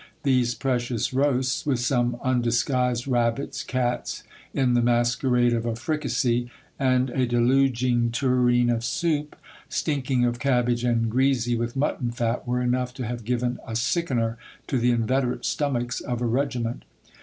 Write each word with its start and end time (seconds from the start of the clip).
These 0.23 0.55
precious 0.55 1.13
roasts, 1.13 1.63
with 1.63 1.79
some 1.79 2.17
undisguised 2.23 3.07
rabbits, 3.07 3.61
cats 3.61 4.23
in 4.51 4.73
the 4.73 4.81
masquerade 4.81 5.53
of 5.53 5.63
a 5.63 5.75
fricassee, 5.75 6.49
and 6.79 7.11
a 7.11 7.27
deluging 7.27 8.09
tureen 8.09 8.71
of 8.71 8.83
soup, 8.83 9.35
stinking 9.69 10.25
of 10.25 10.39
cabbage 10.39 10.83
and 10.83 11.07
greasy 11.07 11.55
with 11.55 11.75
mutton 11.75 12.09
fat, 12.09 12.47
were 12.47 12.63
enough 12.63 12.95
to 12.95 13.05
have 13.05 13.23
given 13.25 13.59
a 13.67 13.75
sickener 13.75 14.39
to 14.65 14.79
the 14.79 14.89
inveterate 14.89 15.45
stomachs 15.45 15.99
of 16.01 16.19
a 16.19 16.25
regiment. 16.25 16.83